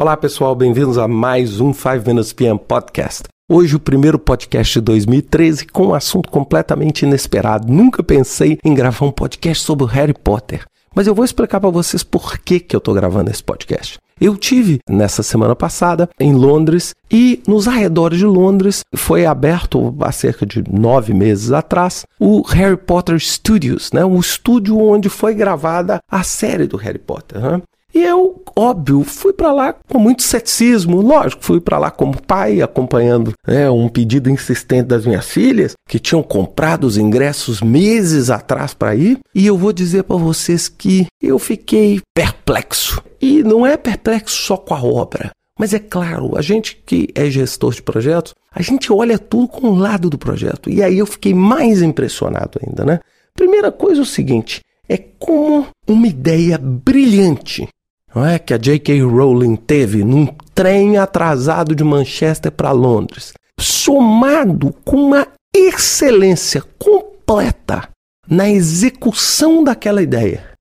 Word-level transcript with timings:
Olá 0.00 0.16
pessoal, 0.16 0.54
bem-vindos 0.54 0.96
a 0.96 1.06
mais 1.06 1.60
um 1.60 1.74
5 1.74 2.06
Minutes 2.06 2.32
PM 2.32 2.58
Podcast. 2.58 3.24
Hoje 3.46 3.76
o 3.76 3.78
primeiro 3.78 4.18
podcast 4.18 4.72
de 4.72 4.80
2013 4.80 5.66
com 5.66 5.88
um 5.88 5.94
assunto 5.94 6.30
completamente 6.30 7.02
inesperado. 7.02 7.70
Nunca 7.70 8.02
pensei 8.02 8.58
em 8.64 8.72
gravar 8.72 9.04
um 9.04 9.12
podcast 9.12 9.62
sobre 9.62 9.84
Harry 9.88 10.14
Potter, 10.14 10.64
mas 10.96 11.06
eu 11.06 11.14
vou 11.14 11.22
explicar 11.22 11.60
para 11.60 11.68
vocês 11.68 12.02
por 12.02 12.38
que, 12.38 12.60
que 12.60 12.74
eu 12.74 12.78
estou 12.78 12.94
gravando 12.94 13.30
esse 13.30 13.44
podcast. 13.44 13.98
Eu 14.18 14.38
tive 14.38 14.78
nessa 14.88 15.22
semana 15.22 15.54
passada 15.54 16.08
em 16.18 16.32
Londres 16.32 16.94
e 17.10 17.42
nos 17.46 17.68
arredores 17.68 18.18
de 18.18 18.24
Londres 18.24 18.80
foi 18.94 19.26
aberto 19.26 19.94
há 20.00 20.12
cerca 20.12 20.46
de 20.46 20.64
nove 20.72 21.12
meses 21.12 21.52
atrás 21.52 22.06
o 22.18 22.40
Harry 22.40 22.78
Potter 22.78 23.20
Studios, 23.20 23.92
né? 23.92 24.02
o 24.02 24.18
estúdio 24.18 24.78
onde 24.78 25.10
foi 25.10 25.34
gravada 25.34 26.00
a 26.10 26.22
série 26.22 26.66
do 26.66 26.78
Harry 26.78 26.98
Potter. 26.98 27.38
Né? 27.38 27.60
E 27.92 28.02
eu, 28.02 28.42
óbvio, 28.56 29.02
fui 29.02 29.32
para 29.32 29.52
lá 29.52 29.72
com 29.72 29.98
muito 29.98 30.22
ceticismo. 30.22 31.00
Lógico, 31.00 31.44
fui 31.44 31.60
para 31.60 31.78
lá 31.78 31.90
como 31.90 32.20
pai, 32.22 32.62
acompanhando 32.62 33.32
né, 33.46 33.68
um 33.68 33.88
pedido 33.88 34.30
insistente 34.30 34.86
das 34.86 35.04
minhas 35.04 35.26
filhas, 35.26 35.72
que 35.88 35.98
tinham 35.98 36.22
comprado 36.22 36.84
os 36.84 36.96
ingressos 36.96 37.60
meses 37.60 38.30
atrás 38.30 38.72
para 38.72 38.94
ir. 38.94 39.18
E 39.34 39.46
eu 39.46 39.58
vou 39.58 39.72
dizer 39.72 40.04
para 40.04 40.16
vocês 40.16 40.68
que 40.68 41.06
eu 41.20 41.38
fiquei 41.38 42.00
perplexo. 42.14 43.02
E 43.20 43.42
não 43.42 43.66
é 43.66 43.76
perplexo 43.76 44.36
só 44.36 44.56
com 44.56 44.74
a 44.74 44.82
obra. 44.82 45.30
Mas 45.58 45.74
é 45.74 45.78
claro, 45.78 46.38
a 46.38 46.42
gente 46.42 46.82
que 46.86 47.10
é 47.14 47.28
gestor 47.28 47.74
de 47.74 47.82
projetos, 47.82 48.34
a 48.50 48.62
gente 48.62 48.90
olha 48.90 49.18
tudo 49.18 49.46
com 49.48 49.68
o 49.68 49.78
lado 49.78 50.08
do 50.08 50.16
projeto. 50.16 50.70
E 50.70 50.82
aí 50.82 50.98
eu 50.98 51.06
fiquei 51.06 51.34
mais 51.34 51.82
impressionado 51.82 52.58
ainda, 52.64 52.84
né? 52.84 53.00
Primeira 53.34 53.70
coisa 53.70 54.00
é 54.00 54.02
o 54.02 54.06
seguinte: 54.06 54.62
é 54.88 54.96
como 54.96 55.66
uma 55.86 56.06
ideia 56.06 56.56
brilhante 56.56 57.68
não 58.14 58.26
é, 58.26 58.38
que 58.38 58.52
a 58.52 58.58
J.K. 58.58 59.02
Rowling 59.02 59.56
teve 59.56 60.04
num 60.04 60.26
trem 60.54 60.96
atrasado 60.96 61.74
de 61.74 61.84
Manchester 61.84 62.50
para 62.50 62.72
Londres, 62.72 63.32
somado 63.58 64.74
com 64.84 64.96
uma 64.96 65.28
excelência 65.54 66.62
completa 66.78 67.88
na 68.28 68.48
execução 68.48 69.62
daquela 69.62 70.02
ideia, 70.02 70.52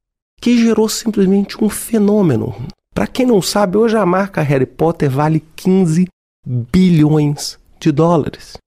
que 0.42 0.58
gerou 0.58 0.88
simplesmente 0.88 1.64
um 1.64 1.70
fenômeno. 1.70 2.56
Para 2.94 3.08
quem 3.08 3.26
não 3.26 3.42
sabe, 3.42 3.78
hoje 3.78 3.98
a 3.98 4.06
marca 4.06 4.42
Harry 4.42 4.66
Potter 4.66 5.10
vale 5.10 5.44
15 5.56 6.08
bilhões 6.46 7.60
de 7.80 7.92
dólares. 7.92 8.58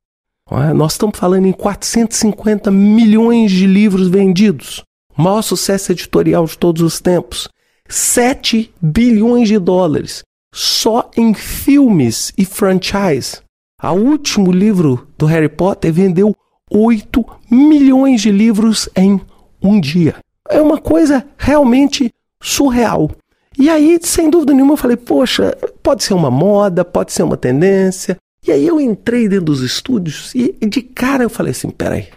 É? 0.50 0.72
Nós 0.72 0.92
estamos 0.92 1.18
falando 1.18 1.46
em 1.46 1.52
450 1.52 2.70
milhões 2.70 3.50
de 3.50 3.66
livros 3.66 4.08
vendidos, 4.08 4.82
o 5.16 5.22
maior 5.22 5.42
sucesso 5.42 5.92
editorial 5.92 6.44
de 6.44 6.58
todos 6.58 6.82
os 6.82 7.00
tempos. 7.00 7.48
7 7.88 8.72
bilhões 8.80 9.48
de 9.48 9.58
dólares 9.58 10.22
só 10.54 11.10
em 11.16 11.32
filmes 11.34 12.32
e 12.36 12.44
franchise. 12.44 13.40
O 13.82 13.92
último 13.92 14.52
livro 14.52 15.08
do 15.18 15.26
Harry 15.26 15.48
Potter 15.48 15.92
vendeu 15.92 16.34
8 16.70 17.24
milhões 17.50 18.20
de 18.20 18.30
livros 18.30 18.88
em 18.94 19.20
um 19.60 19.80
dia. 19.80 20.16
É 20.48 20.60
uma 20.60 20.78
coisa 20.78 21.26
realmente 21.36 22.12
surreal. 22.42 23.10
E 23.58 23.68
aí, 23.68 23.98
sem 24.02 24.30
dúvida 24.30 24.52
nenhuma, 24.52 24.74
eu 24.74 24.78
falei: 24.78 24.96
poxa, 24.96 25.56
pode 25.82 26.04
ser 26.04 26.14
uma 26.14 26.30
moda, 26.30 26.84
pode 26.84 27.12
ser 27.12 27.22
uma 27.22 27.36
tendência. 27.36 28.16
E 28.46 28.50
aí 28.50 28.66
eu 28.66 28.80
entrei 28.80 29.28
dentro 29.28 29.46
dos 29.46 29.62
estúdios 29.62 30.34
e 30.34 30.52
de 30.66 30.82
cara 30.82 31.24
eu 31.24 31.30
falei 31.30 31.52
assim: 31.52 31.70
peraí, 31.70 32.08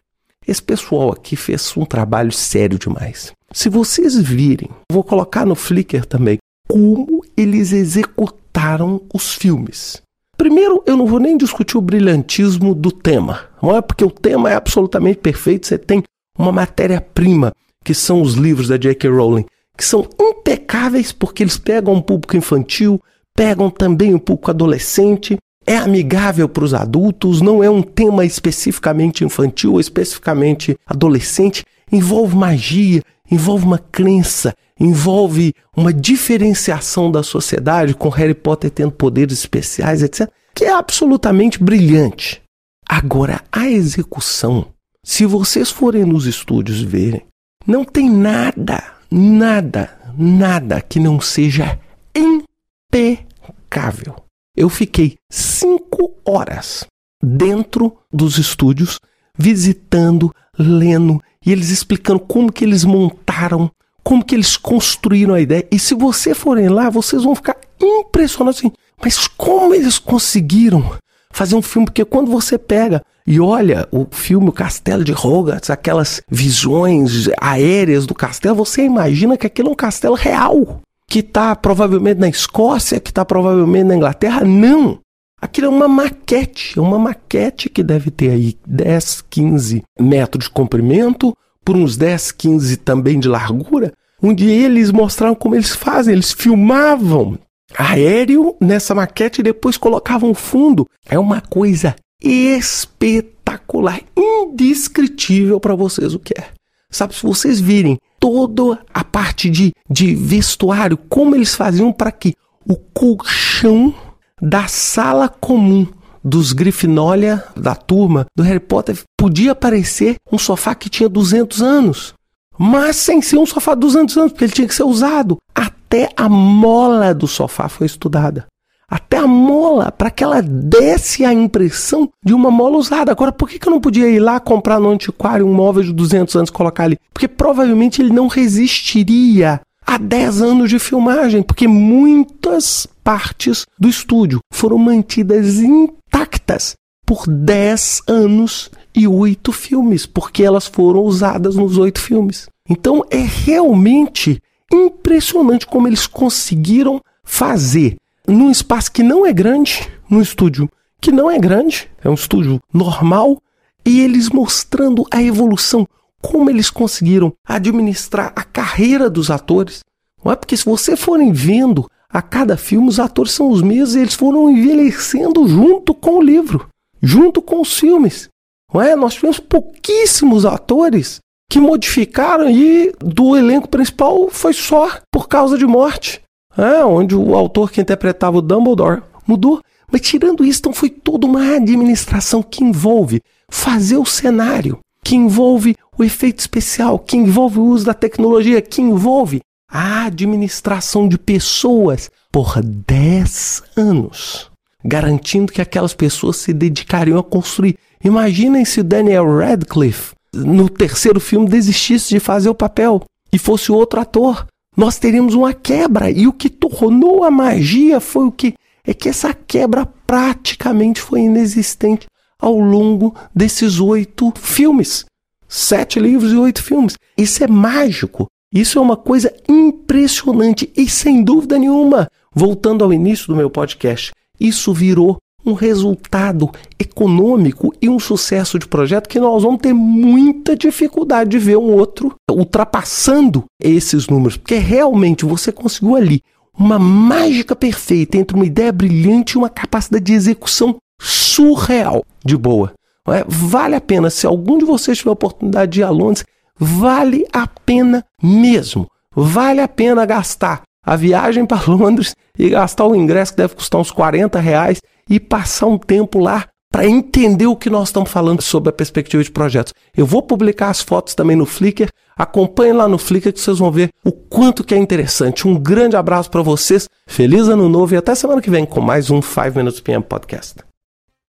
esse 0.47 0.61
pessoal 0.61 1.11
aqui 1.11 1.36
fez 1.36 1.75
um 1.75 1.86
trabalho 1.86 2.31
sério 2.31 2.80
demais. 2.80 3.31
Se 3.56 3.70
vocês 3.70 4.17
virem, 4.17 4.70
vou 4.92 5.02
colocar 5.02 5.45
no 5.45 5.56
Flickr 5.56 6.06
também, 6.06 6.39
como 6.67 7.23
eles 7.38 7.72
executaram 7.72 9.02
os 9.14 9.34
filmes. 9.34 10.02
Primeiro, 10.38 10.84
eu 10.86 10.98
não 10.98 11.06
vou 11.08 11.22
nem 11.22 11.38
discutir 11.38 11.78
o 11.78 11.81
brilhantismo 11.81 12.76
do 12.76 12.92
tema, 12.92 13.45
não 13.64 13.73
é 13.73 13.82
porque 13.82 14.04
o 14.04 14.11
tema 14.11 14.52
é 14.52 14.55
absolutamente 14.55 15.20
perfeito, 15.20 15.67
você 15.67 15.77
tem 15.77 16.04
uma 16.38 16.52
matéria-prima, 16.52 17.54
que 17.82 17.94
são 17.94 18.21
os 18.21 18.33
livros 18.33 18.67
da 18.67 18.76
J.K. 18.76 19.10
Rowling, 19.10 19.45
que 19.77 19.86
são 19.86 20.05
impecáveis 20.20 21.14
porque 21.14 21.42
eles 21.42 21.58
pegam 21.58 21.94
um 21.94 22.02
público 22.02 22.36
infantil, 22.36 23.02
pegam 23.33 23.70
também 23.70 24.14
um 24.14 24.20
público 24.20 24.52
adolescente, 24.52 25.38
é 25.65 25.77
amigável 25.77 26.49
para 26.49 26.65
os 26.65 26.73
adultos, 26.73 27.39
não 27.39 27.64
é 27.64 27.70
um 27.70 27.82
tema 27.82 28.26
especificamente 28.26 29.23
infantil 29.23 29.71
ou 29.71 29.80
especificamente 29.80 30.77
adolescente, 30.86 31.64
envolve 31.89 32.36
magia, 32.36 33.02
envolve 33.30 33.65
uma 33.65 33.80
crença, 33.80 34.53
envolve 34.80 35.53
uma 35.75 35.93
diferenciação 35.93 37.11
da 37.11 37.23
sociedade, 37.23 37.93
com 37.93 38.09
Harry 38.09 38.33
Potter 38.33 38.69
tendo 38.69 38.91
poderes 38.91 39.39
especiais, 39.39 40.03
etc., 40.03 40.30
que 40.53 40.65
é 40.65 40.71
absolutamente 40.71 41.61
brilhante. 41.61 42.41
Agora, 42.87 43.41
a 43.52 43.67
execução, 43.67 44.67
se 45.03 45.25
vocês 45.25 45.69
forem 45.69 46.05
nos 46.05 46.25
estúdios 46.25 46.81
verem, 46.81 47.25
não 47.65 47.83
tem 47.83 48.09
nada, 48.09 48.83
nada, 49.09 49.97
nada 50.17 50.81
que 50.81 50.99
não 50.99 51.19
seja 51.19 51.80
impecável. 52.15 54.15
Eu 54.55 54.69
fiquei 54.69 55.17
cinco 55.30 56.14
horas 56.23 56.85
dentro 57.21 57.97
dos 58.14 58.37
estúdios, 58.37 58.99
visitando, 59.37 60.33
lendo, 60.58 61.21
e 61.45 61.52
eles 61.52 61.70
explicando 61.70 62.20
como 62.20 62.52
que 62.52 62.64
eles 62.64 62.83
montaram, 62.83 63.70
como 64.04 64.23
que 64.23 64.36
eles 64.36 64.58
construíram 64.58 65.33
a 65.33 65.42
ideia. 65.42 65.67
E 65.71 65.80
se 65.80 65.93
vocês 65.93 66.38
forem 66.38 66.70
lá, 66.70 66.89
vocês 66.89 67.23
vão 67.23 67.36
ficar 67.36 67.58
impressionados 67.82 68.60
assim, 68.60 68.71
mas 69.02 69.27
como 69.27 69.73
eles 69.73 69.99
conseguiram 69.99 70.92
fazer 71.32 71.55
um 71.55 71.61
filme? 71.61 71.86
Porque 71.86 72.05
quando 72.05 72.32
você 72.32 72.58
pega 72.58 73.02
e 73.27 73.39
olha 73.39 73.88
o 73.92 74.05
filme 74.10 74.49
O 74.49 74.54
Castelo 74.54 75.04
de 75.04 75.11
Hogwarts, 75.11 75.70
aquelas 75.70 76.21
visões 76.30 77.27
aéreas 77.42 78.05
do 78.05 78.14
castelo, 78.14 78.55
você 78.55 78.83
imagina 78.83 79.38
que 79.38 79.48
aquilo 79.48 79.70
é 79.70 79.71
um 79.71 79.76
castelo 79.76 80.15
real, 80.15 80.82
que 81.08 81.20
está 81.20 81.55
provavelmente 81.55 82.20
na 82.20 82.30
Escócia, 82.30 82.99
que 82.99 83.10
está 83.10 83.26
provavelmente 83.26 83.86
na 83.86 83.95
Inglaterra. 83.95 84.44
Não! 84.44 84.99
Aquilo 85.41 85.67
é 85.67 85.69
uma 85.69 85.87
maquete, 85.87 86.77
é 86.77 86.81
uma 86.81 86.97
maquete 86.97 87.69
que 87.69 87.83
deve 87.83 88.09
ter 88.09 88.31
aí 88.31 88.57
10, 88.65 89.23
15 89.29 89.83
metros 89.99 90.45
de 90.45 90.49
comprimento, 90.49 91.35
por 91.63 91.75
uns 91.75 91.97
10, 91.97 92.31
15 92.31 92.77
também 92.77 93.19
de 93.19 93.27
largura, 93.27 93.93
onde 94.21 94.49
eles 94.49 94.91
mostraram 94.91 95.35
como 95.35 95.55
eles 95.55 95.75
fazem, 95.75 96.13
eles 96.13 96.31
filmavam 96.31 97.37
aéreo 97.77 98.55
nessa 98.61 98.95
maquete 98.95 99.41
e 99.41 99.43
depois 99.43 99.77
colocavam 99.77 100.33
fundo. 100.33 100.87
É 101.07 101.19
uma 101.19 101.41
coisa 101.41 101.95
espetacular, 102.23 104.02
indescritível 104.15 105.59
para 105.59 105.75
vocês 105.75 106.13
o 106.13 106.19
que 106.19 106.33
é. 106.39 106.47
Sabe, 106.89 107.13
se 107.13 107.23
vocês 107.23 107.59
virem 107.59 107.99
toda 108.19 108.79
a 108.93 109.03
parte 109.03 109.49
de, 109.49 109.73
de 109.89 110.15
vestuário, 110.15 110.97
como 110.97 111.35
eles 111.35 111.53
faziam 111.53 111.91
para 111.91 112.11
que 112.11 112.33
o 112.67 112.75
colchão 112.75 113.93
da 114.41 114.67
sala 114.67 115.29
comum 115.29 115.87
dos 116.23 116.53
Grifinólia 116.53 117.43
da 117.55 117.75
turma 117.75 118.25
do 118.35 118.43
Harry 118.43 118.59
Potter 118.59 118.97
podia 119.17 119.53
parecer 119.53 120.15
um 120.31 120.37
sofá 120.37 120.73
que 120.73 120.89
tinha 120.89 121.07
200 121.07 121.61
anos. 121.61 122.13
Mas 122.57 122.95
sem 122.95 123.21
ser 123.21 123.37
um 123.37 123.45
sofá 123.45 123.75
de 123.75 123.81
200 123.81 124.17
anos, 124.17 124.31
porque 124.31 124.45
ele 124.45 124.53
tinha 124.53 124.67
que 124.67 124.75
ser 124.75 124.83
usado. 124.83 125.37
Até 125.53 126.09
a 126.15 126.27
mola 126.27 127.13
do 127.13 127.27
sofá 127.27 127.69
foi 127.69 127.85
estudada. 127.85 128.47
Até 128.88 129.18
a 129.18 129.27
mola, 129.27 129.91
para 129.91 130.12
que 130.12 130.23
ela 130.23 130.41
desse 130.41 131.25
a 131.25 131.33
impressão 131.33 132.09
de 132.23 132.33
uma 132.33 132.50
mola 132.50 132.77
usada. 132.77 133.12
Agora, 133.12 133.31
por 133.31 133.50
que, 133.50 133.59
que 133.59 133.67
eu 133.67 133.71
não 133.71 133.81
podia 133.81 134.07
ir 134.09 134.19
lá 134.19 134.39
comprar 134.39 134.79
no 134.79 134.89
antiquário 134.89 135.45
um 135.45 135.53
móvel 135.53 135.83
de 135.83 135.94
200 135.94 136.35
anos 136.35 136.50
e 136.50 136.53
colocar 136.53 136.83
ali? 136.83 136.97
Porque 137.13 137.27
provavelmente 137.27 138.01
ele 138.01 138.13
não 138.13 138.27
resistiria 138.27 139.59
a 139.85 139.97
10 139.97 140.41
anos 140.41 140.69
de 140.69 140.79
filmagem, 140.79 141.43
porque 141.43 141.67
muitas 141.67 142.88
partes 143.05 143.67
do 143.77 143.87
estúdio 143.87 144.39
foram 144.51 144.79
mantidas 144.79 145.59
intactas 145.59 146.75
por 147.05 147.27
10 147.27 148.01
anos 148.07 148.71
e 148.95 149.07
8 149.07 149.51
filmes, 149.51 150.07
porque 150.07 150.43
elas 150.43 150.65
foram 150.65 151.01
usadas 151.01 151.55
nos 151.55 151.77
8 151.77 152.01
filmes. 152.01 152.49
Então 152.67 153.05
é 153.11 153.19
realmente 153.19 154.41
impressionante 154.73 155.67
como 155.67 155.87
eles 155.87 156.07
conseguiram 156.07 156.99
fazer 157.23 157.95
num 158.27 158.49
espaço 158.49 158.91
que 158.91 159.03
não 159.03 159.23
é 159.23 159.31
grande, 159.31 159.87
num 160.09 160.19
estúdio 160.19 160.67
que 160.99 161.11
não 161.11 161.29
é 161.29 161.37
grande, 161.37 161.87
é 162.03 162.09
um 162.09 162.15
estúdio 162.15 162.59
normal, 162.73 163.39
e 163.85 164.01
eles 164.01 164.29
mostrando 164.29 165.05
a 165.11 165.21
evolução, 165.21 165.87
como 166.19 166.49
eles 166.49 166.71
conseguiram 166.71 167.31
administrar 167.47 168.33
a 168.35 168.43
carreira 168.43 169.07
dos 169.11 169.29
atores. 169.29 169.81
Não 170.23 170.31
é 170.31 170.35
porque 170.35 170.57
se 170.57 170.65
você 170.65 170.97
forem 170.97 171.31
vendo 171.31 171.87
a 172.15 172.21
cada 172.21 172.56
filme 172.56 172.88
os 172.88 172.97
atores 172.97 173.33
são 173.33 173.50
os 173.50 173.62
mesmos 173.62 173.94
e 173.94 174.00
eles 174.00 174.13
foram 174.13 174.50
envelhecendo 174.50 175.45
junto 175.50 175.94
com 175.94 176.12
o 176.12 176.21
livro, 176.21 176.65
junto 177.03 177.41
com 177.41 177.59
os 177.59 177.77
filmes. 177.77 178.29
Não 178.73 178.81
é? 178.81 178.95
Nós 178.95 179.15
tivemos 179.15 179.38
pouquíssimos 179.38 180.45
atores 180.45 181.19
que 181.51 181.59
modificaram 181.59 182.50
e 182.50 182.94
do 183.00 183.35
elenco 183.35 183.67
principal 183.67 184.29
foi 184.29 184.53
só 184.53 184.97
por 185.12 185.27
causa 185.27 185.57
de 185.57 185.65
morte. 185.65 186.21
é, 186.57 186.85
onde 186.85 187.13
o 187.13 187.35
autor 187.35 187.69
que 187.69 187.81
interpretava 187.81 188.38
o 188.38 188.41
Dumbledore 188.41 189.01
mudou. 189.27 189.59
Mas 189.91 190.00
tirando 190.00 190.45
isso, 190.45 190.59
então 190.59 190.71
foi 190.71 190.89
toda 190.89 191.27
uma 191.27 191.56
administração 191.56 192.41
que 192.41 192.63
envolve 192.63 193.21
fazer 193.50 193.97
o 193.97 194.06
cenário, 194.06 194.79
que 195.03 195.17
envolve 195.17 195.75
o 195.97 196.03
efeito 196.03 196.39
especial, 196.39 196.97
que 196.97 197.17
envolve 197.17 197.59
o 197.59 197.65
uso 197.65 197.85
da 197.85 197.94
tecnologia, 197.94 198.62
que 198.62 198.81
envolve 198.81 199.41
a 199.77 200.06
administração 200.06 201.06
de 201.06 201.18
pessoas 201.18 202.10
por 202.31 202.62
10 202.63 203.62
anos, 203.75 204.50
garantindo 204.81 205.51
que 205.51 205.62
aquelas 205.62 205.94
pessoas 205.94 206.38
se 206.38 206.54
dedicariam 206.54 207.19
a 207.19 207.24
construir. 207.24 207.77
Imaginem 208.01 208.63
se 208.63 208.81
Daniel 208.81 209.25
Radcliffe, 209.38 210.13
no 210.33 210.69
terceiro 210.69 211.19
filme, 211.19 211.50
desistisse 211.50 212.07
de 212.07 212.22
fazer 212.22 212.48
o 212.48 212.56
papel 212.56 213.04
e 213.33 213.38
fosse 213.38 213.69
outro 213.69 214.00
ator. 214.00 214.48
Nós 214.77 214.98
teríamos 214.98 215.33
uma 215.33 215.54
quebra. 215.54 216.10
E 216.10 216.25
o 216.25 216.31
que 216.31 216.50
tornou 216.50 217.25
a 217.25 217.30
magia 217.30 218.00
foi 218.00 218.27
o 218.27 218.31
que? 218.31 218.54
É 218.81 218.94
que 218.94 219.10
essa 219.10 219.33
quebra 219.33 219.86
praticamente 220.07 221.01
foi 221.01 221.19
inexistente 221.19 222.06
ao 222.39 222.57
longo 222.57 223.13
desses 223.36 223.81
oito 223.81 224.31
filmes. 224.38 225.04
Sete 225.50 226.00
livros 226.00 226.31
e 226.31 226.38
oito 226.38 226.63
filmes. 226.63 226.95
Isso 227.18 227.44
é 227.44 227.48
mágico. 227.48 228.27
Isso 228.55 228.79
é 228.79 228.81
uma 228.81 228.95
coisa 228.95 229.33
impressionante. 229.49 230.71
E 230.77 230.89
sem 230.89 231.21
dúvida 231.21 231.59
nenhuma, 231.59 232.07
voltando 232.33 232.85
ao 232.85 232.93
início 232.93 233.27
do 233.27 233.35
meu 233.35 233.49
podcast, 233.49 234.13
isso 234.39 234.73
virou 234.73 235.17
um 235.45 235.53
resultado 235.53 236.49
econômico 236.79 237.73
e 237.81 237.89
um 237.89 237.99
sucesso 237.99 238.57
de 238.57 238.65
projeto 238.65 239.09
que 239.09 239.19
nós 239.19 239.43
vamos 239.43 239.59
ter 239.61 239.73
muita 239.73 240.55
dificuldade 240.55 241.31
de 241.31 241.37
ver 241.37 241.57
um 241.57 241.73
outro 241.73 242.15
ultrapassando 242.31 243.43
esses 243.61 244.07
números, 244.07 244.37
porque 244.37 244.55
realmente 244.55 245.25
você 245.25 245.51
conseguiu 245.51 245.95
ali 245.95 246.21
uma 246.57 246.79
mágica 246.79 247.55
perfeita 247.55 248.17
entre 248.17 248.35
uma 248.35 248.45
ideia 248.45 248.71
brilhante 248.71 249.33
e 249.33 249.37
uma 249.37 249.49
capacidade 249.49 250.05
de 250.05 250.13
execução 250.13 250.77
surreal 250.99 252.03
de 252.23 252.37
boa. 252.37 252.73
É? 253.09 253.23
Vale 253.27 253.75
a 253.75 253.81
pena, 253.81 254.09
se 254.09 254.25
algum 254.25 254.57
de 254.57 254.65
vocês 254.65 254.97
tiver 254.97 255.11
a 255.11 255.13
oportunidade 255.13 255.73
de 255.73 255.81
ir 255.81 255.83
a 255.83 255.91
Londres, 255.91 256.25
vale 256.59 257.25
a 257.31 257.47
pena 257.47 258.03
mesmo. 258.21 258.87
Vale 259.15 259.61
a 259.61 259.67
pena 259.67 260.05
gastar 260.05 260.61
a 260.85 260.95
viagem 260.95 261.45
para 261.45 261.65
Londres 261.71 262.15
e 262.37 262.49
gastar 262.49 262.85
o 262.85 262.95
ingresso 262.95 263.31
que 263.31 263.37
deve 263.37 263.55
custar 263.55 263.81
uns 263.81 263.91
40 263.91 264.39
reais 264.39 264.81
e 265.09 265.19
passar 265.19 265.67
um 265.67 265.77
tempo 265.77 266.19
lá 266.19 266.45
para 266.71 266.85
entender 266.85 267.47
o 267.47 267.55
que 267.55 267.69
nós 267.69 267.87
estamos 267.87 268.11
falando 268.11 268.41
sobre 268.41 268.69
a 268.69 268.73
perspectiva 268.73 269.23
de 269.23 269.31
projetos. 269.31 269.73
Eu 269.95 270.05
vou 270.05 270.21
publicar 270.21 270.69
as 270.69 270.81
fotos 270.81 271.15
também 271.15 271.35
no 271.35 271.45
Flickr. 271.45 271.87
Acompanhe 272.17 272.73
lá 272.73 272.87
no 272.87 272.97
Flickr 272.97 273.31
que 273.31 273.39
vocês 273.39 273.59
vão 273.59 273.71
ver 273.71 273.91
o 274.03 274.11
quanto 274.11 274.63
que 274.63 274.75
é 274.75 274.77
interessante. 274.77 275.47
Um 275.47 275.57
grande 275.57 275.95
abraço 275.95 276.29
para 276.29 276.41
vocês. 276.41 276.89
Feliz 277.07 277.47
ano 277.47 277.69
novo 277.69 277.93
e 277.93 277.97
até 277.97 278.13
semana 278.13 278.41
que 278.41 278.49
vem 278.49 278.65
com 278.65 278.81
mais 278.81 279.09
um 279.09 279.21
5 279.21 279.55
Minutes 279.55 279.79
PM 279.79 280.03
Podcast. 280.03 280.75